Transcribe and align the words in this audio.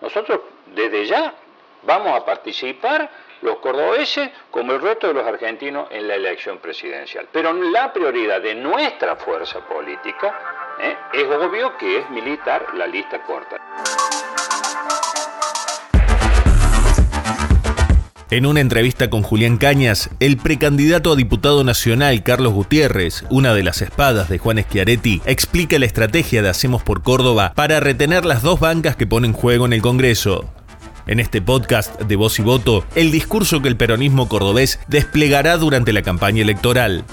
Nosotros 0.00 0.40
desde 0.74 1.06
ya 1.06 1.34
vamos 1.82 2.20
a 2.20 2.24
participar 2.24 3.10
los 3.42 3.58
cordobeses 3.58 4.30
como 4.50 4.72
el 4.72 4.80
resto 4.80 5.08
de 5.08 5.14
los 5.14 5.26
argentinos 5.26 5.88
en 5.90 6.08
la 6.08 6.14
elección 6.14 6.58
presidencial. 6.58 7.28
Pero 7.30 7.52
la 7.52 7.92
prioridad 7.92 8.40
de 8.40 8.54
nuestra 8.54 9.16
fuerza 9.16 9.60
política 9.60 10.76
¿eh? 10.80 10.96
es 11.12 11.24
obvio 11.24 11.76
que 11.76 11.98
es 11.98 12.10
militar 12.10 12.74
la 12.74 12.86
lista 12.86 13.22
corta. 13.22 13.60
En 18.34 18.46
una 18.46 18.58
entrevista 18.58 19.10
con 19.10 19.22
Julián 19.22 19.58
Cañas, 19.58 20.10
el 20.18 20.38
precandidato 20.38 21.12
a 21.12 21.14
diputado 21.14 21.62
nacional 21.62 22.24
Carlos 22.24 22.52
Gutiérrez, 22.52 23.24
una 23.30 23.54
de 23.54 23.62
las 23.62 23.80
espadas 23.80 24.28
de 24.28 24.38
Juan 24.38 24.60
Schiaretti, 24.60 25.22
explica 25.24 25.78
la 25.78 25.86
estrategia 25.86 26.42
de 26.42 26.48
Hacemos 26.48 26.82
por 26.82 27.04
Córdoba 27.04 27.52
para 27.54 27.78
retener 27.78 28.24
las 28.24 28.42
dos 28.42 28.58
bancas 28.58 28.96
que 28.96 29.06
ponen 29.06 29.30
en 29.30 29.36
juego 29.36 29.66
en 29.66 29.72
el 29.72 29.82
Congreso. 29.82 30.46
En 31.06 31.20
este 31.20 31.42
podcast 31.42 32.00
de 32.00 32.16
Voz 32.16 32.40
y 32.40 32.42
Voto, 32.42 32.84
el 32.96 33.12
discurso 33.12 33.62
que 33.62 33.68
el 33.68 33.76
peronismo 33.76 34.28
cordobés 34.28 34.80
desplegará 34.88 35.56
durante 35.56 35.92
la 35.92 36.02
campaña 36.02 36.42
electoral. 36.42 37.04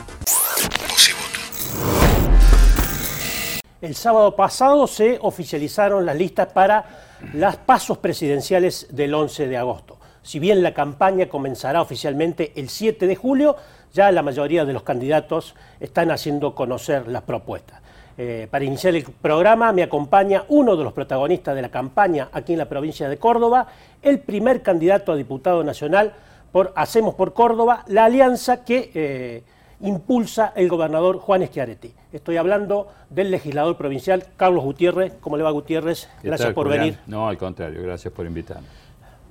El 3.80 3.94
sábado 3.94 4.36
pasado 4.36 4.88
se 4.88 5.20
oficializaron 5.22 6.04
las 6.04 6.16
listas 6.16 6.48
para 6.52 7.20
las 7.36 7.58
pasos 7.58 8.00
presidenciales 8.00 8.88
del 8.90 9.14
11 9.14 9.46
de 9.46 9.58
agosto. 9.58 10.01
Si 10.24 10.40
bien 10.40 10.62
la 10.62 10.74
campaña 10.74 11.28
comenzará 11.28 11.82
oficialmente 11.82 12.52
el 12.56 12.70
7 12.70 13.08
de 13.08 13.16
julio, 13.16 13.56
ya 13.94 14.12
la 14.12 14.22
mayoría 14.22 14.66
de 14.66 14.74
los 14.74 14.84
candidatos 14.84 15.56
están 15.80 16.12
haciendo 16.12 16.54
conocer 16.56 17.08
las 17.08 17.24
propuestas. 17.24 17.82
Eh, 18.18 18.48
para 18.52 18.66
iniciar 18.66 18.96
el 18.96 19.04
programa 19.04 19.72
me 19.72 19.84
acompaña 19.84 20.44
uno 20.50 20.76
de 20.76 20.84
los 20.84 20.94
protagonistas 20.94 21.56
de 21.56 21.62
la 21.62 21.70
campaña 21.70 22.30
aquí 22.34 22.54
en 22.54 22.60
la 22.60 22.70
provincia 22.70 23.10
de 23.10 23.18
Córdoba, 23.18 23.68
el 24.02 24.20
primer 24.20 24.62
candidato 24.62 25.12
a 25.12 25.16
diputado 25.16 25.64
nacional 25.64 26.14
por 26.52 26.74
Hacemos 26.76 27.16
por 27.16 27.34
Córdoba, 27.34 27.84
la 27.88 28.06
alianza 28.06 28.64
que 28.64 28.92
eh, 28.94 29.44
impulsa 29.80 30.52
el 30.56 30.68
gobernador 30.68 31.18
Juan 31.20 31.46
Schiaretti. 31.48 31.94
Estoy 32.12 32.38
hablando 32.38 32.90
del 33.10 33.32
legislador 33.32 33.78
provincial 33.78 34.26
Carlos 34.36 34.64
Gutiérrez. 34.64 35.14
¿Cómo 35.22 35.38
le 35.38 35.44
va 35.44 35.52
Gutiérrez? 35.52 36.10
Gracias 36.22 36.54
por 36.54 36.68
venir. 36.68 37.00
No, 37.08 37.28
al 37.28 37.38
contrario, 37.38 37.82
gracias 37.82 38.14
por 38.14 38.26
invitarme. 38.26 38.68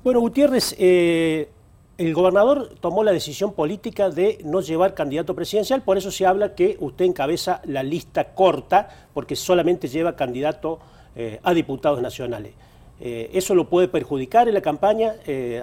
Bueno, 0.03 0.21
Gutiérrez, 0.21 0.75
eh, 0.79 1.51
el 1.99 2.15
gobernador 2.15 2.71
tomó 2.81 3.05
la 3.05 3.13
decisión 3.13 3.53
política 3.53 4.09
de 4.09 4.39
no 4.45 4.63
llevar 4.63 4.95
candidato 4.95 5.35
presidencial, 5.35 5.83
por 5.83 5.99
eso 5.99 6.11
se 6.11 6.25
habla 6.25 6.55
que 6.55 6.79
usted 6.81 7.05
encabeza 7.05 7.61
la 7.67 7.83
lista 7.83 8.33
corta, 8.33 8.89
porque 9.13 9.37
solamente 9.37 9.89
lleva 9.89 10.17
candidato 10.17 10.79
eh, 11.15 11.39
a 11.43 11.53
diputados 11.53 12.01
nacionales. 12.01 12.55
Eh, 12.99 13.31
¿Eso 13.35 13.55
lo 13.55 13.69
puede 13.69 13.89
perjudicar 13.89 14.49
en 14.49 14.55
la 14.55 14.63
campaña 14.63 15.17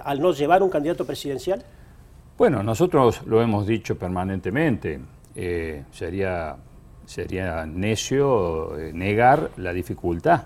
al 0.04 0.20
no 0.20 0.32
llevar 0.32 0.62
un 0.62 0.70
candidato 0.70 1.04
presidencial? 1.04 1.64
Bueno, 2.36 2.62
nosotros 2.62 3.22
lo 3.26 3.42
hemos 3.42 3.66
dicho 3.66 3.98
permanentemente. 3.98 5.00
sería, 5.90 6.56
sería 7.06 7.66
necio 7.66 8.72
negar 8.92 9.50
la 9.56 9.72
dificultad, 9.72 10.42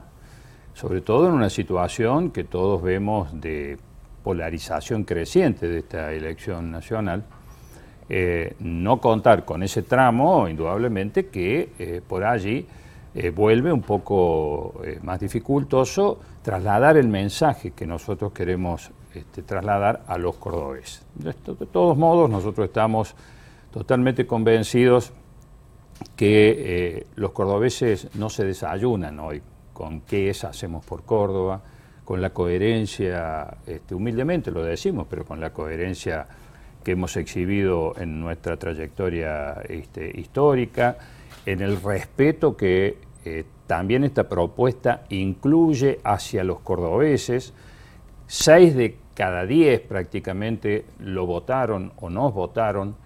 sobre 0.74 1.00
todo 1.00 1.28
en 1.28 1.34
una 1.34 1.50
situación 1.50 2.30
que 2.30 2.44
todos 2.44 2.82
vemos 2.82 3.28
de 3.40 3.78
polarización 4.22 5.04
creciente 5.04 5.68
de 5.68 5.78
esta 5.78 6.12
elección 6.12 6.70
nacional, 6.70 7.24
eh, 8.08 8.54
no 8.60 9.00
contar 9.00 9.44
con 9.44 9.62
ese 9.62 9.82
tramo, 9.82 10.48
indudablemente 10.48 11.26
que 11.26 11.72
eh, 11.78 12.00
por 12.06 12.24
allí 12.24 12.66
eh, 13.14 13.30
vuelve 13.30 13.72
un 13.72 13.82
poco 13.82 14.80
más 15.02 15.20
dificultoso 15.20 16.18
trasladar 16.42 16.96
el 16.96 17.08
mensaje 17.08 17.72
que 17.72 17.86
nosotros 17.86 18.32
queremos 18.32 18.90
este, 19.14 19.42
trasladar 19.42 20.02
a 20.06 20.18
los 20.18 20.36
cordobeses. 20.36 21.04
De, 21.14 21.34
todos 21.34 21.96
modos, 21.96 22.30
nosotros 22.30 22.66
estamos 22.66 23.14
totalmente 23.70 24.26
convencidos 24.26 25.12
que 26.16 27.06
los 27.14 27.30
cordobeses 27.32 28.08
no 28.16 28.28
se 28.28 28.44
desayunan 28.44 29.20
hoy 29.20 29.42
con 29.72 30.02
qué 30.02 30.30
es 30.30 30.44
Hacemos 30.44 30.84
por 30.84 31.04
Córdoba, 31.04 31.62
con 32.04 32.20
la 32.20 32.30
coherencia, 32.30 33.58
este, 33.66 33.94
humildemente 33.94 34.50
lo 34.50 34.62
decimos, 34.62 35.06
pero 35.08 35.24
con 35.24 35.40
la 35.40 35.52
coherencia 35.52 36.26
que 36.82 36.92
hemos 36.92 37.16
exhibido 37.16 37.94
en 37.96 38.20
nuestra 38.20 38.56
trayectoria 38.56 39.62
este, 39.68 40.10
histórica, 40.18 40.96
en 41.46 41.60
el 41.60 41.80
respeto 41.80 42.56
que 42.56 42.98
eh, 43.24 43.44
también 43.66 44.04
esta 44.04 44.28
propuesta 44.28 45.04
incluye 45.10 46.00
hacia 46.02 46.44
los 46.44 46.60
cordobeses. 46.60 47.54
Seis 48.26 48.74
de 48.74 48.96
cada 49.14 49.46
diez 49.46 49.80
prácticamente 49.80 50.84
lo 50.98 51.26
votaron 51.26 51.92
o 52.00 52.10
nos 52.10 52.34
votaron 52.34 52.96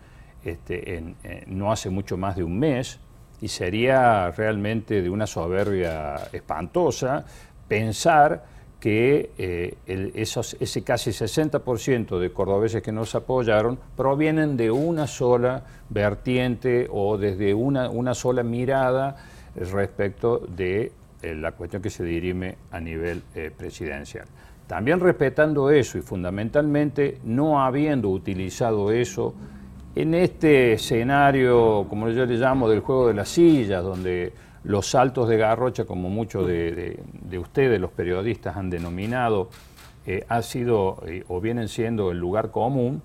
este, 0.44 0.96
en, 0.96 1.16
no 1.46 1.70
hace 1.70 1.90
mucho 1.90 2.16
más 2.16 2.36
de 2.36 2.44
un 2.44 2.58
mes 2.58 2.98
y 3.40 3.48
sería 3.48 4.30
realmente 4.30 5.02
de 5.02 5.10
una 5.10 5.26
soberbia 5.26 6.16
espantosa 6.32 7.24
pensar 7.68 8.56
que 8.80 9.30
eh, 9.38 9.76
esos, 10.14 10.56
ese 10.60 10.82
casi 10.82 11.10
60% 11.10 12.18
de 12.18 12.32
cordobeses 12.32 12.82
que 12.82 12.92
nos 12.92 13.14
apoyaron 13.14 13.78
provienen 13.96 14.56
de 14.56 14.70
una 14.70 15.06
sola 15.06 15.64
vertiente 15.88 16.86
o 16.90 17.16
desde 17.16 17.54
una, 17.54 17.88
una 17.88 18.14
sola 18.14 18.42
mirada 18.42 19.16
respecto 19.56 20.38
de 20.38 20.92
eh, 21.22 21.34
la 21.34 21.52
cuestión 21.52 21.82
que 21.82 21.90
se 21.90 22.04
dirime 22.04 22.58
a 22.70 22.78
nivel 22.78 23.22
eh, 23.34 23.50
presidencial. 23.56 24.26
También 24.66 25.00
respetando 25.00 25.70
eso 25.70 25.96
y 25.96 26.02
fundamentalmente 26.02 27.18
no 27.24 27.62
habiendo 27.62 28.10
utilizado 28.10 28.92
eso 28.92 29.34
en 29.96 30.12
este 30.12 30.74
escenario, 30.74 31.86
como 31.88 32.10
yo 32.10 32.26
le 32.26 32.36
llamo, 32.36 32.68
del 32.68 32.80
juego 32.80 33.08
de 33.08 33.14
las 33.14 33.30
sillas, 33.30 33.82
donde 33.82 34.30
los 34.64 34.86
saltos 34.90 35.26
de 35.26 35.38
garrocha, 35.38 35.86
como 35.86 36.10
muchos 36.10 36.46
de, 36.46 37.00
ustedes, 37.40 37.80
los 37.80 37.90
periodistas, 37.92 38.58
han 38.58 38.68
denominado, 38.68 39.48
eh, 40.06 40.26
ha 40.28 40.42
sido 40.42 41.02
eh, 41.06 41.24
o 41.28 41.40
vienen 41.40 41.68
siendo 41.68 42.10
el 42.10 42.18
lugar 42.18 42.50
común, 42.50 43.00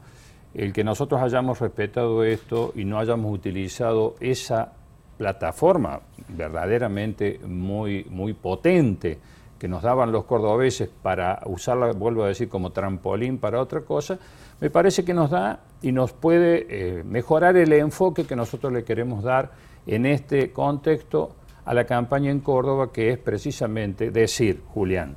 el 0.53 0.73
que 0.73 0.83
nosotros 0.83 1.21
hayamos 1.21 1.61
respetado 1.61 2.25
esto 2.25 2.73
y 2.75 2.83
no 2.83 2.99
hayamos 2.99 3.33
utilizado 3.33 4.15
esa 4.19 4.73
plataforma 5.17 6.01
verdaderamente 6.27 7.39
muy, 7.47 8.05
muy 8.09 8.33
potente 8.33 9.17
que 9.61 9.67
nos 9.67 9.83
daban 9.83 10.11
los 10.11 10.23
cordobeses 10.23 10.89
para 10.89 11.43
usarla, 11.45 11.91
vuelvo 11.91 12.23
a 12.23 12.29
decir, 12.29 12.49
como 12.49 12.71
trampolín 12.71 13.37
para 13.37 13.61
otra 13.61 13.81
cosa, 13.81 14.17
me 14.59 14.71
parece 14.71 15.05
que 15.05 15.13
nos 15.13 15.29
da 15.29 15.59
y 15.83 15.91
nos 15.91 16.13
puede 16.13 16.65
eh, 16.67 17.03
mejorar 17.03 17.55
el 17.57 17.71
enfoque 17.73 18.25
que 18.25 18.35
nosotros 18.35 18.73
le 18.73 18.83
queremos 18.83 19.23
dar 19.23 19.51
en 19.85 20.07
este 20.07 20.51
contexto 20.51 21.35
a 21.63 21.75
la 21.75 21.85
campaña 21.85 22.31
en 22.31 22.39
Córdoba, 22.39 22.91
que 22.91 23.11
es 23.11 23.19
precisamente 23.19 24.09
decir, 24.09 24.63
Julián, 24.73 25.15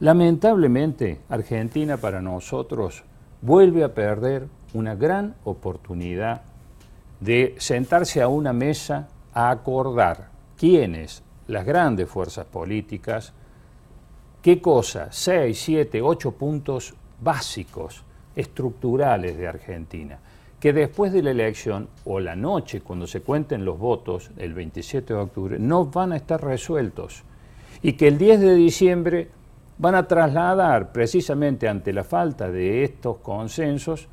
lamentablemente 0.00 1.20
Argentina 1.28 1.96
para 1.96 2.20
nosotros 2.20 3.04
vuelve 3.40 3.84
a 3.84 3.94
perder 3.94 4.48
una 4.72 4.96
gran 4.96 5.36
oportunidad 5.44 6.42
de 7.20 7.54
sentarse 7.58 8.20
a 8.20 8.26
una 8.26 8.52
mesa 8.52 9.10
a 9.32 9.50
acordar 9.50 10.30
quiénes, 10.56 11.22
las 11.46 11.64
grandes 11.64 12.08
fuerzas 12.08 12.46
políticas, 12.46 13.32
qué 14.44 14.60
cosas, 14.60 15.16
seis, 15.16 15.58
siete, 15.58 16.00
ocho 16.00 16.30
puntos 16.32 16.94
básicos, 17.20 18.04
estructurales 18.36 19.36
de 19.36 19.48
Argentina 19.48 20.20
que 20.64 20.72
después 20.72 21.12
de 21.12 21.22
la 21.22 21.30
elección 21.30 21.90
o 22.06 22.20
la 22.20 22.34
noche, 22.34 22.80
cuando 22.80 23.06
se 23.06 23.20
cuenten 23.20 23.66
los 23.66 23.78
votos, 23.78 24.30
el 24.38 24.54
27 24.54 25.12
de 25.12 25.20
octubre, 25.20 25.58
no 25.58 25.84
van 25.84 26.12
a 26.12 26.16
estar 26.16 26.42
resueltos. 26.42 27.22
Y 27.82 27.92
que 27.92 28.08
el 28.08 28.16
10 28.16 28.40
de 28.40 28.54
diciembre 28.54 29.28
van 29.76 29.94
a 29.94 30.08
trasladar 30.08 30.90
precisamente 30.90 31.68
ante 31.68 31.92
la 31.92 32.02
falta 32.02 32.50
de 32.50 32.82
estos 32.82 33.18
consensos 33.18 34.08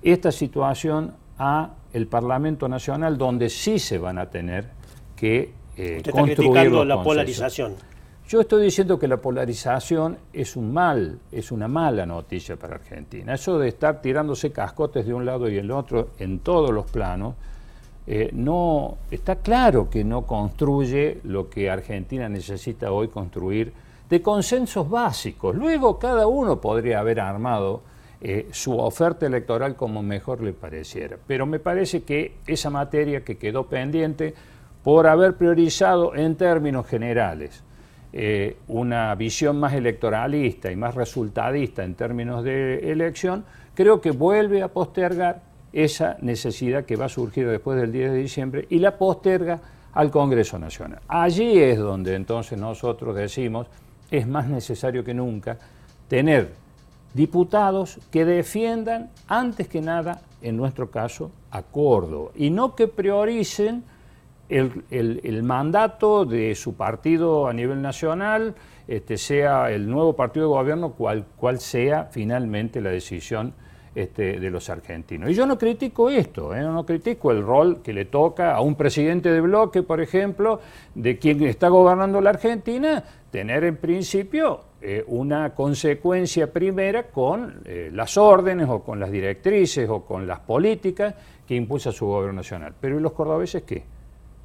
esta 0.00 0.30
situación 0.30 1.14
a 1.36 1.70
el 1.92 2.06
Parlamento 2.06 2.68
Nacional 2.68 3.18
donde 3.18 3.50
sí 3.50 3.80
se 3.80 3.98
van 3.98 4.18
a 4.18 4.30
tener 4.30 4.68
que 5.16 5.52
eh, 5.76 6.00
construir 6.12 6.70
la 6.70 7.02
polarización. 7.02 7.74
Yo 8.28 8.42
estoy 8.42 8.64
diciendo 8.64 8.98
que 8.98 9.08
la 9.08 9.16
polarización 9.16 10.18
es 10.34 10.54
un 10.54 10.70
mal, 10.70 11.18
es 11.32 11.50
una 11.50 11.66
mala 11.66 12.04
noticia 12.04 12.56
para 12.56 12.74
Argentina. 12.74 13.32
Eso 13.32 13.58
de 13.58 13.68
estar 13.68 14.02
tirándose 14.02 14.52
cascotes 14.52 15.06
de 15.06 15.14
un 15.14 15.24
lado 15.24 15.48
y 15.48 15.56
el 15.56 15.70
otro 15.70 16.10
en 16.18 16.40
todos 16.40 16.70
los 16.70 16.84
planos, 16.90 17.36
eh, 18.06 18.28
no 18.34 18.98
está 19.10 19.36
claro 19.36 19.88
que 19.88 20.04
no 20.04 20.26
construye 20.26 21.20
lo 21.24 21.48
que 21.48 21.70
Argentina 21.70 22.28
necesita 22.28 22.92
hoy 22.92 23.08
construir 23.08 23.72
de 24.10 24.20
consensos 24.20 24.90
básicos. 24.90 25.56
Luego 25.56 25.98
cada 25.98 26.26
uno 26.26 26.60
podría 26.60 27.00
haber 27.00 27.20
armado 27.20 27.80
eh, 28.20 28.48
su 28.52 28.78
oferta 28.78 29.24
electoral 29.24 29.74
como 29.74 30.02
mejor 30.02 30.42
le 30.42 30.52
pareciera. 30.52 31.16
Pero 31.26 31.46
me 31.46 31.60
parece 31.60 32.02
que 32.02 32.34
esa 32.46 32.68
materia 32.68 33.24
que 33.24 33.38
quedó 33.38 33.68
pendiente 33.68 34.34
por 34.84 35.06
haber 35.06 35.34
priorizado 35.38 36.14
en 36.14 36.36
términos 36.36 36.86
generales 36.86 37.64
eh, 38.12 38.56
una 38.68 39.14
visión 39.14 39.60
más 39.60 39.74
electoralista 39.74 40.70
y 40.70 40.76
más 40.76 40.94
resultadista 40.94 41.84
en 41.84 41.94
términos 41.94 42.42
de 42.42 42.90
elección, 42.90 43.44
creo 43.74 44.00
que 44.00 44.10
vuelve 44.10 44.62
a 44.62 44.68
postergar 44.68 45.42
esa 45.72 46.16
necesidad 46.22 46.84
que 46.84 46.96
va 46.96 47.06
a 47.06 47.10
surgir 47.10 47.46
después 47.46 47.78
del 47.78 47.92
10 47.92 48.12
de 48.12 48.18
diciembre 48.18 48.66
y 48.70 48.78
la 48.78 48.96
posterga 48.96 49.60
al 49.92 50.10
Congreso 50.10 50.58
Nacional. 50.58 51.00
Allí 51.08 51.58
es 51.58 51.78
donde 51.78 52.14
entonces 52.14 52.58
nosotros 52.58 53.14
decimos 53.14 53.66
es 54.10 54.26
más 54.26 54.48
necesario 54.48 55.04
que 55.04 55.14
nunca 55.14 55.58
tener 56.08 56.52
diputados 57.12 57.98
que 58.10 58.24
defiendan 58.24 59.10
antes 59.26 59.68
que 59.68 59.80
nada, 59.80 60.22
en 60.40 60.56
nuestro 60.56 60.90
caso, 60.90 61.30
a 61.50 61.62
Córdoba 61.62 62.30
y 62.36 62.50
no 62.50 62.74
que 62.74 62.88
prioricen 62.88 63.84
el, 64.48 65.42
mandato 65.42 66.24
de 66.24 66.54
su 66.54 66.74
partido 66.74 67.48
a 67.48 67.52
nivel 67.52 67.82
nacional, 67.82 68.54
este, 68.86 69.18
sea 69.18 69.70
el 69.70 69.88
nuevo 69.88 70.14
partido 70.14 70.46
de 70.46 70.54
gobierno, 70.54 70.92
cual, 70.92 71.26
cual 71.36 71.58
sea 71.60 72.08
finalmente 72.10 72.80
la 72.80 72.90
decisión 72.90 73.52
este, 73.94 74.38
de 74.38 74.50
los 74.50 74.70
argentinos. 74.70 75.30
Y 75.30 75.34
yo 75.34 75.46
no 75.46 75.58
critico 75.58 76.08
esto, 76.08 76.54
¿eh? 76.54 76.62
no 76.62 76.86
critico 76.86 77.32
el 77.32 77.42
rol 77.42 77.82
que 77.82 77.92
le 77.92 78.04
toca 78.04 78.54
a 78.54 78.60
un 78.60 78.74
presidente 78.76 79.30
de 79.30 79.40
bloque, 79.40 79.82
por 79.82 80.00
ejemplo, 80.00 80.60
de 80.94 81.18
quien 81.18 81.42
está 81.42 81.68
gobernando 81.68 82.20
la 82.20 82.30
Argentina, 82.30 83.02
tener 83.30 83.64
en 83.64 83.76
principio 83.76 84.60
eh, 84.80 85.04
una 85.08 85.54
consecuencia 85.54 86.52
primera 86.52 87.08
con 87.08 87.62
eh, 87.64 87.90
las 87.92 88.16
órdenes 88.16 88.68
o 88.68 88.84
con 88.84 89.00
las 89.00 89.10
directrices 89.10 89.88
o 89.88 90.04
con 90.04 90.26
las 90.26 90.40
políticas 90.40 91.14
que 91.46 91.56
impulsa 91.56 91.90
su 91.90 92.06
gobierno 92.06 92.36
nacional. 92.36 92.74
Pero 92.80 92.98
¿y 92.98 93.02
los 93.02 93.12
cordobeses 93.12 93.62
qué? 93.62 93.97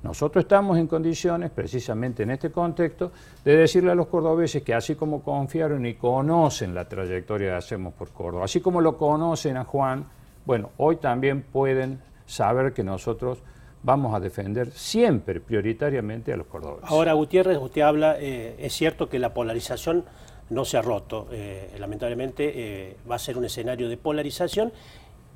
Nosotros 0.03 0.43
estamos 0.43 0.77
en 0.77 0.87
condiciones, 0.87 1.49
precisamente 1.49 2.23
en 2.23 2.31
este 2.31 2.51
contexto, 2.51 3.13
de 3.45 3.55
decirle 3.55 3.91
a 3.91 3.95
los 3.95 4.07
cordobeses 4.07 4.61
que 4.61 4.73
así 4.73 4.95
como 4.95 5.23
confiaron 5.23 5.85
y 5.85 5.93
conocen 5.93 6.75
la 6.75 6.89
trayectoria 6.89 7.51
de 7.51 7.55
Hacemos 7.55 7.93
por 7.93 8.09
Córdoba, 8.09 8.43
así 8.45 8.59
como 8.59 8.81
lo 8.81 8.97
conocen 8.97 9.55
a 9.55 9.63
Juan, 9.63 10.05
bueno, 10.45 10.71
hoy 10.75 10.97
también 10.97 11.41
pueden 11.41 12.01
saber 12.25 12.73
que 12.73 12.83
nosotros 12.83 13.39
vamos 13.81 14.13
a 14.13 14.19
defender 14.19 14.71
siempre, 14.71 15.39
prioritariamente, 15.39 16.33
a 16.33 16.37
los 16.37 16.47
cordobeses. 16.47 16.89
Ahora, 16.89 17.13
Gutiérrez, 17.13 17.57
usted 17.57 17.81
habla, 17.81 18.17
eh, 18.19 18.55
es 18.59 18.73
cierto 18.73 19.07
que 19.07 19.19
la 19.19 19.33
polarización 19.33 20.03
no 20.49 20.65
se 20.65 20.77
ha 20.77 20.81
roto, 20.81 21.27
eh, 21.31 21.73
lamentablemente 21.79 22.51
eh, 22.55 22.97
va 23.09 23.15
a 23.15 23.19
ser 23.19 23.37
un 23.37 23.45
escenario 23.45 23.87
de 23.87 23.95
polarización, 23.95 24.73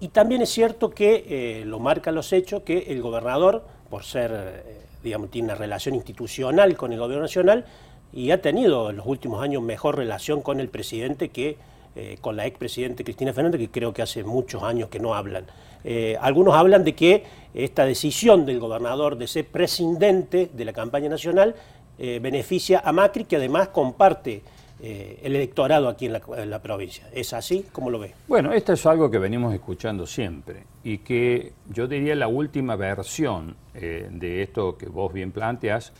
y 0.02 0.10
también 0.10 0.42
es 0.42 0.50
cierto 0.50 0.92
que, 0.92 1.64
lo 1.66 1.80
marcan 1.80 2.14
los 2.14 2.32
hechos, 2.32 2.62
que 2.62 2.80
el 2.90 3.02
gobernador 3.02 3.66
por 3.90 4.04
ser, 4.04 4.32
eh, 4.34 4.82
digamos, 5.04 5.32
tiene 5.32 5.48
una 5.48 5.56
relación 5.56 5.96
institucional 5.96 6.76
con 6.76 6.94
el 6.94 7.00
gobierno 7.00 7.24
nacional 7.24 7.66
y 8.14 8.32
ha 8.32 8.42
tenido 8.42 8.90
en 8.90 8.98
los 8.98 9.06
últimos 9.06 9.42
años 9.44 9.62
mejor 9.62 9.98
relación 9.98 10.42
con 10.42 10.60
el 10.60 10.70
presidente 10.70 11.30
que 11.30 11.58
eh, 11.96 12.18
con 12.22 12.36
la 12.36 12.46
expresidente 12.46 13.04
Cristina 13.04 13.34
Fernández, 13.34 13.60
que 13.60 13.72
creo 13.72 13.92
que 13.92 14.04
hace 14.04 14.24
muchos 14.24 14.62
años 14.62 14.90
que 14.90 15.00
no 15.00 15.16
hablan. 15.16 15.46
Eh, 15.84 16.16
algunos 16.22 16.54
hablan 16.54 16.84
de 16.84 16.94
que 16.94 17.24
esta 17.56 17.86
decisión 17.86 18.46
del 18.46 18.60
gobernador 18.60 19.18
de 19.18 19.26
ser 19.26 19.46
presidente 19.48 20.50
de 20.54 20.66
la 20.66 20.74
campaña 20.74 21.10
nacional 21.10 21.56
beneficia 21.98 22.80
a 22.86 22.92
Macri, 22.92 23.24
que 23.24 23.38
además 23.38 23.70
comparte 23.70 24.44
eh, 24.80 25.20
el 25.24 25.36
electorado 25.36 25.90
aquí 25.90 26.06
en 26.06 26.14
la, 26.50 26.62
provincia. 26.62 27.08
¿Es 27.12 27.34
así? 27.34 27.66
¿Cómo 27.72 27.90
lo 27.90 27.98
ve? 27.98 28.14
Bueno, 28.28 28.54
esto 28.54 28.74
es 28.74 28.86
algo 28.86 29.10
que 29.10 29.18
venimos 29.18 29.54
escuchando 29.54 30.06
siempre 30.06 30.66
y 30.84 31.00
que 31.00 31.54
yo 31.70 31.88
diría 31.88 32.16
la 32.16 32.28
última 32.28 32.76
versión 32.76 33.56
eh, 33.74 34.08
de 34.12 34.44
esto 34.44 34.78
que 34.78 34.86
vos 34.88 35.12
bien 35.12 35.32
planteas 35.32 35.94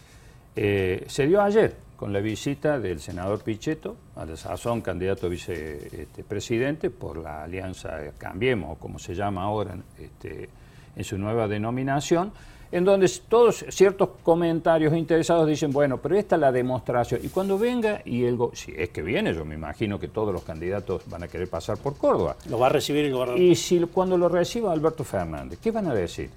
eh, 0.56 1.06
se 1.08 1.26
dio 1.26 1.42
ayer 1.42 1.76
con 1.96 2.14
la 2.14 2.20
visita 2.20 2.80
del 2.80 3.00
senador 3.00 3.44
Pichetto, 3.44 3.98
a 4.16 4.26
la 4.26 4.38
sazón 4.38 4.82
candidato 4.82 5.26
a 5.26 5.30
vicepresidente 5.30 6.92
por 6.92 7.18
la 7.18 7.44
alianza 7.44 8.12
Cambiemos, 8.20 8.78
como 8.78 9.00
se 9.00 9.16
llama 9.16 9.44
ahora 9.44 9.76
este, 10.00 10.50
en 10.98 11.04
su 11.04 11.18
nueva 11.18 11.48
denominación, 11.48 12.32
en 12.72 12.84
donde 12.84 13.10
todos 13.30 13.66
ciertos 13.70 14.10
comentarios 14.24 14.94
interesados 14.94 15.48
dicen, 15.48 15.72
bueno, 15.72 15.98
pero 16.00 16.18
esta 16.18 16.36
es 16.36 16.42
la 16.42 16.52
demostración. 16.52 17.22
Y 17.24 17.30
cuando 17.30 17.58
venga, 17.58 18.02
y 18.04 18.26
el 18.26 18.38
si 18.54 18.74
es 18.76 18.90
que 18.90 19.02
viene, 19.02 19.34
yo 19.34 19.46
me 19.46 19.56
imagino 19.56 20.00
que 20.00 20.10
todos 20.10 20.34
los 20.34 20.44
candidatos 20.44 21.04
van 21.10 21.24
a 21.24 21.28
querer 21.28 21.50
pasar 21.50 21.78
por 21.78 21.96
Córdoba. 21.98 22.36
Lo 22.50 22.60
va 22.60 22.68
a 22.68 22.70
recibir 22.70 23.06
el 23.06 23.14
gobernador. 23.14 23.40
Y 23.40 23.56
si 23.56 23.80
cuando 23.86 24.18
lo 24.18 24.28
reciba 24.28 24.74
Alberto 24.74 25.04
Fernández, 25.04 25.60
¿qué 25.62 25.72
van 25.72 25.88
a 25.88 25.94
decir? 25.94 26.30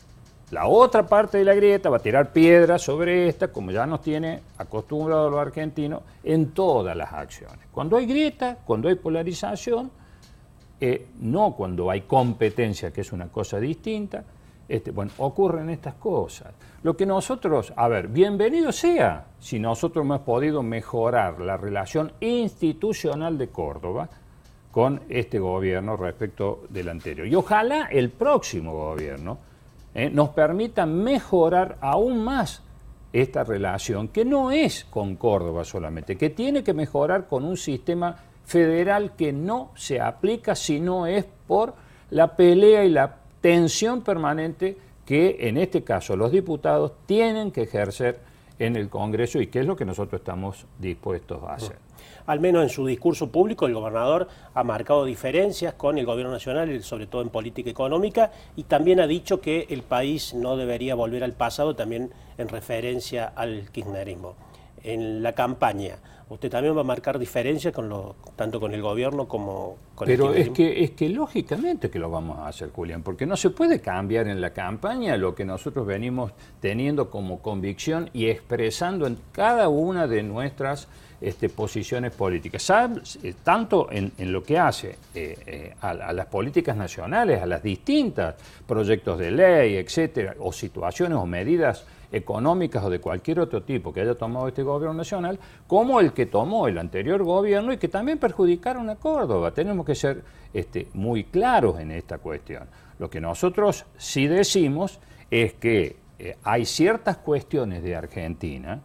La 0.51 0.67
otra 0.67 1.07
parte 1.07 1.39
de 1.39 1.45
la 1.45 1.55
grieta 1.55 1.91
va 1.91 1.99
a 1.99 2.01
tirar 2.01 2.33
piedras 2.33 2.83
sobre 2.83 3.29
esta, 3.29 3.49
como 3.49 3.71
ya 3.71 3.87
nos 3.87 4.03
tiene 4.03 4.41
acostumbrado 4.59 5.31
los 5.31 5.41
argentinos, 5.41 6.03
en 6.25 6.51
todas 6.51 6.97
las 6.97 7.13
acciones. 7.13 7.67
Cuando 7.73 7.97
hay 7.97 8.07
grieta, 8.07 8.59
cuando 8.65 8.89
hay 8.89 8.97
polarización, 8.97 9.91
eh, 10.81 11.07
no 11.21 11.55
cuando 11.57 11.91
hay 11.91 12.03
competencia, 12.03 12.93
que 12.93 13.03
es 13.03 13.13
una 13.13 13.29
cosa 13.29 13.61
distinta, 13.61 14.25
este, 14.71 14.93
bueno, 14.93 15.11
ocurren 15.19 15.69
estas 15.69 15.95
cosas. 15.95 16.55
Lo 16.85 16.97
que 16.97 17.05
nosotros, 17.05 17.73
a 17.75 17.89
ver, 17.89 18.07
bienvenido 18.07 18.71
sea 18.71 19.27
si 19.41 19.59
nosotros 19.59 20.05
hemos 20.05 20.21
podido 20.21 20.63
mejorar 20.63 21.41
la 21.41 21.57
relación 21.57 22.13
institucional 22.21 23.37
de 23.37 23.49
Córdoba 23.49 24.09
con 24.71 25.01
este 25.09 25.41
gobierno 25.41 25.97
respecto 25.97 26.63
del 26.69 26.89
anterior. 26.89 27.27
Y 27.27 27.35
ojalá 27.35 27.89
el 27.91 28.11
próximo 28.11 28.73
gobierno 28.73 29.39
eh, 29.93 30.09
nos 30.09 30.29
permita 30.29 30.87
mejorar 30.87 31.77
aún 31.81 32.23
más 32.23 32.63
esta 33.13 33.43
relación, 33.43 34.07
que 34.07 34.25
no 34.25 34.53
es 34.53 34.85
con 34.85 35.17
Córdoba 35.17 35.65
solamente, 35.65 36.17
que 36.17 36.31
tiene 36.31 36.63
que 36.63 36.75
mejorar 36.75 37.27
con 37.27 37.45
un 37.45 37.57
sistema 37.57 38.15
federal 38.45 39.17
que 39.17 39.33
no 39.33 39.73
se 39.75 40.01
aplica 40.01 40.55
si 40.55 40.79
no 40.79 41.09
es 41.09 41.27
por 41.49 41.75
la 42.11 42.37
pelea 42.37 42.85
y 42.85 42.91
la 42.91 43.17
tensión 43.41 44.03
permanente 44.03 44.77
que 45.05 45.49
en 45.49 45.57
este 45.57 45.83
caso 45.83 46.17
los 46.17 46.31
diputados 46.31 46.93
tienen 47.07 47.51
que 47.51 47.63
ejercer 47.63 48.21
en 48.59 48.77
el 48.77 48.89
Congreso 48.89 49.41
y 49.41 49.49
que 49.49 49.61
es 49.61 49.67
lo 49.67 49.75
que 49.75 49.85
nosotros 49.85 50.21
estamos 50.21 50.67
dispuestos 50.79 51.43
a 51.43 51.55
hacer. 51.55 51.77
Al 52.27 52.39
menos 52.39 52.63
en 52.63 52.69
su 52.69 52.87
discurso 52.87 53.31
público 53.31 53.67
el 53.67 53.75
gobernador 53.75 54.29
ha 54.55 54.63
marcado 54.63 55.05
diferencias 55.05 55.75
con 55.75 55.99
el 55.99 56.07
gobierno 56.07 56.33
nacional, 56.33 56.83
sobre 56.83 57.07
todo 57.07 57.23
en 57.23 57.31
política 57.31 57.71
económica, 57.71 58.31
y 58.57 58.65
también 58.65 59.01
ha 59.01 59.07
dicho 59.07 59.41
que 59.41 59.67
el 59.71 59.83
país 59.83 60.35
no 60.35 60.57
debería 60.57 60.95
volver 60.95 61.25
al 61.25 61.33
pasado, 61.33 61.75
también 61.75 62.13
en 62.39 62.49
referencia 62.49 63.33
al 63.35 63.71
kirchnerismo. 63.73 64.37
En 64.83 65.23
la 65.23 65.33
campaña, 65.33 65.99
usted 66.31 66.49
también 66.51 66.77
va 66.77 66.81
a 66.81 66.85
marcar 66.85 67.19
diferencias 67.19 67.75
con 67.75 67.89
lo, 67.89 68.17
tanto 68.37 68.61
con 68.61 68.73
el 68.73 68.81
gobierno 68.81 69.27
como 69.29 69.77
con 69.95 70.09
el 70.09 70.17
Pero 70.17 70.33
es 70.33 70.51
que, 70.51 70.85
es 70.85 70.93
que 70.93 71.09
lógicamente 71.09 71.91
que 71.91 71.99
lo 71.99 72.11
vamos 72.11 72.39
a 72.39 72.49
hacer, 72.49 72.71
Julián, 72.71 73.03
porque 73.03 73.27
no 73.27 73.37
se 73.37 73.51
puede 73.51 73.81
cambiar 73.81 74.29
en 74.29 74.41
la 74.41 74.51
campaña 74.51 75.17
lo 75.17 75.35
que 75.35 75.45
nosotros 75.45 75.87
venimos 75.87 76.33
teniendo 76.61 77.11
como 77.11 77.41
convicción 77.41 78.11
y 78.13 78.27
expresando 78.27 79.07
en 79.07 79.19
cada 79.33 79.69
una 79.69 80.07
de 80.07 80.23
nuestras 80.23 80.89
este, 81.21 81.51
posiciones 81.51 82.13
políticas, 82.13 82.71
eh, 83.23 83.35
tanto 83.45 83.89
en, 83.91 84.13
lo 84.33 84.43
que 84.43 84.59
hace 84.59 84.97
eh, 85.15 85.37
eh, 85.47 85.75
a, 85.83 86.13
las 86.13 86.27
políticas 86.27 86.77
nacionales, 86.77 87.43
a 87.43 87.47
las 87.47 87.63
distintas 87.63 88.37
proyectos 88.67 89.19
de 89.19 89.31
ley, 89.31 89.77
etcétera, 89.77 90.35
o 90.39 90.51
situaciones 90.53 91.19
o 91.19 91.27
medidas 91.27 91.85
económicas 92.11 92.83
o 92.83 92.91
de 92.91 93.01
cualquier 93.01 93.41
otro 93.41 93.63
tipo 93.63 93.93
que 93.93 94.01
haya 94.01 94.15
tomado 94.15 94.49
este 94.49 94.63
gobierno 94.63 94.97
nacional, 94.97 95.39
como 95.67 96.01
el 96.01 96.13
que 96.13 96.27
tomó 96.27 96.67
el 96.67 96.79
anterior 96.79 97.23
gobierno 97.23 97.73
y 97.73 97.77
que 97.77 97.89
también 97.89 98.19
perjudicaron 98.19 98.89
a 98.89 98.97
Córdoba. 98.97 99.51
Tenemos 99.53 99.85
que 99.85 99.95
ser 99.95 100.25
este, 100.55 100.89
muy 100.95 101.25
claros 101.25 101.79
en 101.79 101.91
esta 101.91 102.17
cuestión. 102.17 102.67
Lo 102.99 103.11
que 103.11 103.21
nosotros 103.21 103.85
sí 103.99 104.27
decimos 104.27 104.99
es 105.31 105.53
que 105.53 105.97
hay 106.43 106.65
ciertas 106.65 107.19
cuestiones 107.19 107.83
de 107.83 107.95
Argentina 107.95 108.83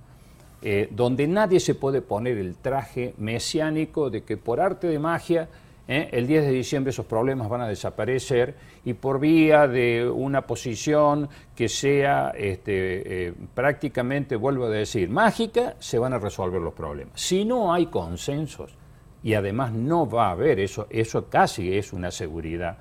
eh, 0.68 0.90
donde 0.90 1.28
nadie 1.28 1.60
se 1.60 1.76
puede 1.76 2.02
poner 2.02 2.40
el 2.40 2.56
traje 2.56 3.14
mesiánico 3.20 4.10
de 4.10 4.24
que 4.24 4.36
por 4.36 4.60
arte 4.60 4.88
de 4.88 4.98
magia 4.98 5.48
¿eh? 5.88 6.10
el 6.12 6.26
10 6.26 6.44
de 6.44 6.52
diciembre 6.52 6.90
esos 6.90 7.06
problemas 7.06 7.48
van 7.50 7.62
a 7.62 7.68
desaparecer 7.68 8.56
y 8.84 8.94
por 8.94 9.20
vía 9.20 9.68
de 9.68 10.10
una 10.10 10.42
posición 10.48 11.30
que 11.56 11.70
sea 11.70 12.34
este, 12.36 13.28
eh, 13.28 13.34
prácticamente, 13.54 14.36
vuelvo 14.36 14.66
a 14.66 14.70
decir, 14.70 15.08
mágica, 15.08 15.76
se 15.78 16.00
van 16.00 16.14
a 16.14 16.18
resolver 16.18 16.60
los 16.60 16.74
problemas. 16.74 17.22
Si 17.22 17.46
no 17.46 17.72
hay 17.72 17.86
consensos, 17.86 18.76
y 19.22 19.36
además 19.36 19.72
no 19.72 20.10
va 20.10 20.30
a 20.30 20.32
haber, 20.32 20.60
eso, 20.60 20.88
eso 20.90 21.30
casi 21.30 21.78
es 21.78 21.94
una 21.94 22.10
seguridad, 22.10 22.80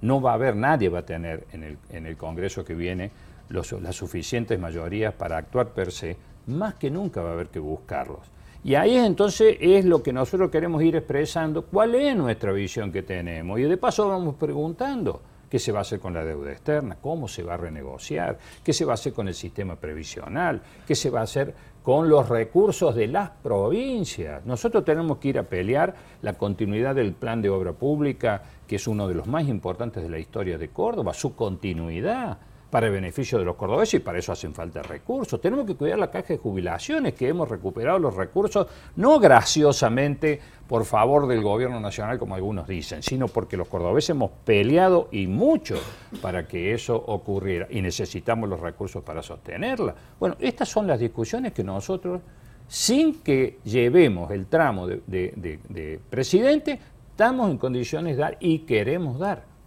no 0.00 0.22
va 0.22 0.30
a 0.30 0.34
haber, 0.34 0.56
nadie 0.56 0.88
va 0.88 1.00
a 1.00 1.04
tener 1.04 1.46
en 1.52 1.62
el, 1.62 1.78
en 1.90 2.06
el 2.06 2.16
Congreso 2.16 2.64
que 2.64 2.74
viene 2.74 3.10
las 3.50 3.96
suficientes 3.96 4.58
mayorías 4.58 5.12
para 5.12 5.36
actuar 5.36 5.68
per 5.68 5.92
se, 5.92 6.16
más 6.48 6.74
que 6.74 6.90
nunca 6.90 7.22
va 7.22 7.30
a 7.30 7.32
haber 7.34 7.48
que 7.48 7.58
buscarlos. 7.58 8.20
Y 8.64 8.74
ahí 8.74 8.96
entonces 8.96 9.56
es 9.60 9.84
lo 9.84 10.02
que 10.02 10.12
nosotros 10.12 10.50
queremos 10.50 10.82
ir 10.82 10.96
expresando, 10.96 11.62
cuál 11.62 11.94
es 11.94 12.16
nuestra 12.16 12.52
visión 12.52 12.90
que 12.90 13.02
tenemos. 13.02 13.58
Y 13.60 13.62
de 13.62 13.76
paso 13.76 14.08
vamos 14.08 14.34
preguntando, 14.34 15.22
qué 15.48 15.58
se 15.58 15.72
va 15.72 15.78
a 15.78 15.82
hacer 15.82 16.00
con 16.00 16.12
la 16.12 16.24
deuda 16.24 16.52
externa, 16.52 16.96
cómo 17.00 17.28
se 17.28 17.42
va 17.42 17.54
a 17.54 17.56
renegociar, 17.56 18.38
qué 18.62 18.72
se 18.72 18.84
va 18.84 18.92
a 18.92 18.94
hacer 18.94 19.12
con 19.12 19.28
el 19.28 19.34
sistema 19.34 19.76
previsional, 19.76 20.60
qué 20.86 20.94
se 20.94 21.10
va 21.10 21.20
a 21.20 21.24
hacer 21.24 21.54
con 21.82 22.08
los 22.08 22.28
recursos 22.28 22.94
de 22.94 23.06
las 23.06 23.30
provincias. 23.30 24.44
Nosotros 24.44 24.84
tenemos 24.84 25.18
que 25.18 25.28
ir 25.28 25.38
a 25.38 25.44
pelear 25.44 25.94
la 26.20 26.34
continuidad 26.34 26.94
del 26.94 27.12
plan 27.12 27.40
de 27.40 27.48
obra 27.48 27.72
pública, 27.72 28.42
que 28.66 28.76
es 28.76 28.86
uno 28.86 29.08
de 29.08 29.14
los 29.14 29.26
más 29.26 29.48
importantes 29.48 30.02
de 30.02 30.10
la 30.10 30.18
historia 30.18 30.58
de 30.58 30.68
Córdoba, 30.68 31.14
su 31.14 31.34
continuidad 31.34 32.38
para 32.70 32.86
el 32.86 32.92
beneficio 32.92 33.38
de 33.38 33.44
los 33.44 33.56
cordobeses 33.56 33.94
y 33.94 33.98
para 34.00 34.18
eso 34.18 34.32
hacen 34.32 34.54
falta 34.54 34.82
recursos. 34.82 35.40
Tenemos 35.40 35.66
que 35.66 35.74
cuidar 35.74 35.98
la 35.98 36.10
caja 36.10 36.28
de 36.28 36.38
jubilaciones, 36.38 37.14
que 37.14 37.28
hemos 37.28 37.48
recuperado 37.48 37.98
los 37.98 38.14
recursos, 38.14 38.66
no 38.96 39.18
graciosamente 39.18 40.40
por 40.66 40.84
favor 40.84 41.26
del 41.26 41.42
gobierno 41.42 41.80
nacional, 41.80 42.18
como 42.18 42.34
algunos 42.34 42.68
dicen, 42.68 43.02
sino 43.02 43.26
porque 43.28 43.56
los 43.56 43.68
cordobeses 43.68 44.10
hemos 44.10 44.30
peleado 44.44 45.08
y 45.10 45.26
mucho 45.26 45.76
para 46.20 46.46
que 46.46 46.74
eso 46.74 46.94
ocurriera 46.94 47.66
y 47.70 47.80
necesitamos 47.80 48.48
los 48.48 48.60
recursos 48.60 49.02
para 49.02 49.22
sostenerla. 49.22 49.94
Bueno, 50.20 50.36
estas 50.38 50.68
son 50.68 50.86
las 50.86 51.00
discusiones 51.00 51.52
que 51.54 51.64
nosotros, 51.64 52.20
sin 52.66 53.22
que 53.22 53.60
llevemos 53.64 54.30
el 54.30 54.46
tramo 54.46 54.86
de, 54.86 55.02
de 55.06 56.00
presidente, 56.10 56.78
estamos 57.10 57.50
en 57.50 57.56
condiciones 57.56 58.16
de 58.16 58.22
dar 58.22 58.36
y 58.40 58.60
queremos 58.60 59.18
dar. 59.18 59.57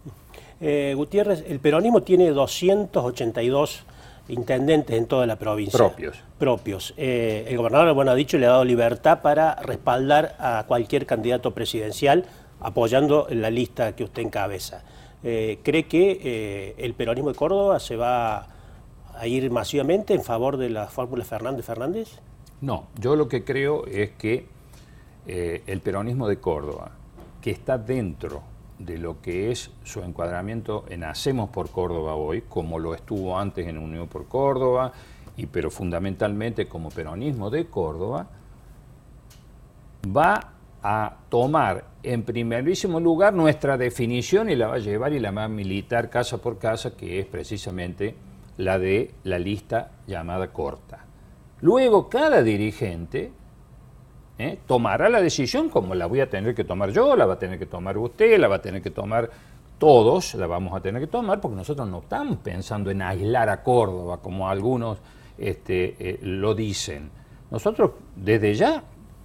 Eh, 0.64 0.94
Gutiérrez, 0.96 1.44
el 1.48 1.58
peronismo 1.58 2.04
tiene 2.04 2.30
282 2.30 3.82
intendentes 4.28 4.96
en 4.96 5.06
toda 5.06 5.26
la 5.26 5.34
provincia. 5.34 5.76
Propios. 5.76 6.16
Propios. 6.38 6.94
Eh, 6.96 7.46
el 7.48 7.56
gobernador, 7.56 7.92
bueno, 7.94 8.12
ha 8.12 8.14
dicho, 8.14 8.38
le 8.38 8.46
ha 8.46 8.50
dado 8.50 8.64
libertad 8.64 9.22
para 9.22 9.56
respaldar 9.56 10.36
a 10.38 10.64
cualquier 10.68 11.04
candidato 11.04 11.50
presidencial 11.50 12.26
apoyando 12.60 13.26
la 13.30 13.50
lista 13.50 13.96
que 13.96 14.04
usted 14.04 14.22
encabeza. 14.22 14.84
Eh, 15.24 15.58
¿Cree 15.64 15.88
que 15.88 16.76
el 16.78 16.94
peronismo 16.94 17.30
de 17.30 17.34
Córdoba 17.34 17.80
se 17.80 17.96
va 17.96 18.46
a 19.16 19.26
ir 19.26 19.50
masivamente 19.50 20.14
en 20.14 20.22
favor 20.22 20.56
de 20.58 20.70
la 20.70 20.86
fórmula 20.86 21.24
Fernández-Fernández? 21.24 22.20
No, 22.60 22.86
yo 23.00 23.16
lo 23.16 23.26
que 23.26 23.42
creo 23.42 23.84
es 23.86 24.10
que 24.10 24.46
el 25.26 25.80
peronismo 25.80 26.28
de 26.28 26.36
Córdoba, 26.36 26.92
que 27.40 27.50
está 27.50 27.78
dentro 27.78 28.51
de 28.84 28.98
lo 28.98 29.20
que 29.20 29.50
es 29.50 29.70
su 29.84 30.02
encuadramiento 30.02 30.84
en 30.88 31.04
Hacemos 31.04 31.50
por 31.50 31.70
Córdoba 31.70 32.14
hoy, 32.14 32.42
como 32.48 32.78
lo 32.78 32.94
estuvo 32.94 33.38
antes 33.38 33.66
en 33.66 33.78
Unión 33.78 34.08
por 34.08 34.26
Córdoba, 34.26 34.92
y 35.36 35.46
pero 35.46 35.70
fundamentalmente 35.70 36.68
como 36.68 36.90
peronismo 36.90 37.50
de 37.50 37.66
Córdoba, 37.66 38.26
va 40.14 40.52
a 40.82 41.16
tomar 41.28 41.84
en 42.02 42.24
primerísimo 42.24 42.98
lugar 42.98 43.32
nuestra 43.32 43.76
definición 43.76 44.50
y 44.50 44.56
la 44.56 44.68
va 44.68 44.74
a 44.74 44.78
llevar 44.78 45.12
y 45.12 45.20
la 45.20 45.30
va 45.30 45.44
a 45.44 45.48
militar 45.48 46.10
casa 46.10 46.38
por 46.38 46.58
casa, 46.58 46.96
que 46.96 47.20
es 47.20 47.26
precisamente 47.26 48.16
la 48.56 48.78
de 48.78 49.14
la 49.24 49.38
lista 49.38 49.92
llamada 50.06 50.52
corta. 50.52 51.04
Luego 51.60 52.08
cada 52.08 52.42
dirigente 52.42 53.32
¿eh? 54.42 54.58
tomará 54.66 55.08
la 55.08 55.20
decisión 55.20 55.68
como 55.68 55.94
la 55.94 56.06
voy 56.06 56.20
a 56.20 56.28
tener 56.28 56.54
que 56.54 56.64
tomar 56.64 56.90
yo, 56.90 57.16
la 57.16 57.26
va 57.26 57.34
a 57.34 57.38
tener 57.38 57.58
que 57.58 57.66
tomar 57.66 57.96
usted, 57.98 58.38
la 58.38 58.48
va 58.48 58.56
a 58.56 58.62
tener 58.62 58.82
que 58.82 58.90
tomar 58.90 59.30
todos, 59.78 60.34
la 60.34 60.46
vamos 60.46 60.74
a 60.74 60.80
tener 60.80 61.00
que 61.00 61.08
tomar 61.08 61.40
porque 61.40 61.56
nosotros 61.56 61.88
no 61.88 62.00
estamos 62.00 62.38
pensando 62.38 62.90
en 62.90 63.02
aislar 63.02 63.48
a 63.48 63.62
Córdoba 63.62 64.18
como 64.18 64.48
algunos 64.48 64.98
este, 65.38 65.96
eh, 65.98 66.18
lo 66.22 66.54
dicen. 66.54 67.10
Nosotros 67.50 67.92
desde 68.14 68.54
ya 68.54 68.82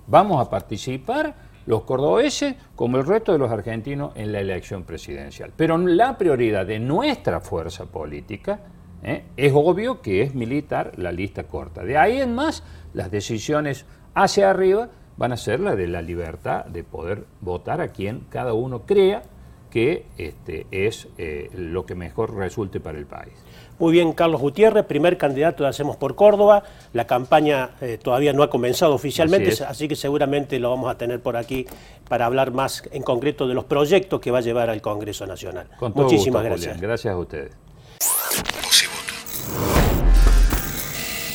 vamos 0.08 0.46
a 0.46 0.50
participar 0.50 1.36
los 1.68 1.84
cordobeses 1.84 2.56
como 2.76 2.98
el 2.98 3.06
resto 3.06 3.34
de 3.34 3.38
los 3.38 3.52
argentinos 3.52 4.14
en 4.16 4.32
la 4.32 4.40
elección 4.40 4.84
presidencial. 4.84 5.52
Pero 5.56 5.78
la 5.78 6.18
prioridad 6.18 6.66
de 6.66 6.80
nuestra 6.80 7.40
fuerza 7.40 7.86
política 7.86 8.62
¿eh? 9.04 9.26
es 9.36 9.52
obvio 9.54 10.02
que 10.02 10.24
es 10.24 10.34
militar 10.34 10.94
la 10.98 11.12
lista 11.12 11.44
corta. 11.44 11.84
De 11.84 11.98
ahí 11.98 12.20
en 12.20 12.34
más, 12.34 12.64
las 12.94 13.12
decisiones 13.12 13.86
hacia 14.16 14.50
arriba 14.50 14.90
van 15.18 15.32
a 15.32 15.38
ser 15.38 15.60
la 15.60 15.76
de 15.76 15.88
la 15.88 16.02
libertad 16.02 16.66
de 16.66 16.84
poder 16.84 17.26
votar 17.42 17.82
a 17.82 17.90
quien 17.90 18.22
cada 18.30 18.54
uno 18.54 18.84
crea 18.86 19.24
que 19.70 20.06
este, 20.18 20.66
es 20.72 21.08
eh, 21.18 21.50
lo 21.54 21.86
que 21.86 21.94
mejor 21.94 22.36
resulte 22.36 22.80
para 22.80 22.98
el 22.98 23.06
país. 23.06 23.34
Muy 23.80 23.92
bien, 23.92 24.14
Carlos 24.14 24.42
Gutiérrez, 24.42 24.86
primer 24.86 25.18
candidato 25.18 25.64
de 25.64 25.70
Hacemos 25.70 25.98
por 25.98 26.16
Córdoba. 26.16 26.64
La 26.94 27.06
campaña 27.06 27.72
eh, 27.82 28.00
todavía 28.02 28.34
no 28.34 28.44
ha 28.44 28.50
comenzado 28.50 28.96
oficialmente, 28.96 29.52
así, 29.68 29.88
que 29.88 29.96
seguramente 29.96 30.58
lo 30.60 30.70
vamos 30.70 30.90
a 30.90 30.98
tener 30.98 31.20
por 31.20 31.38
aquí 31.38 31.68
para 32.08 32.26
hablar 32.26 32.52
más 32.52 32.84
en 32.92 33.04
concreto 33.04 33.48
de 33.48 33.54
los 33.54 33.66
proyectos 33.66 34.20
que 34.20 34.32
va 34.32 34.40
a 34.40 34.42
llevar 34.42 34.70
al 34.70 34.82
Congreso 34.82 35.28
Nacional. 35.28 35.68
Muchísimas 35.94 36.44
gracias. 36.44 36.80
Gracias 36.82 37.14
a 37.14 37.18
ustedes. 37.18 37.67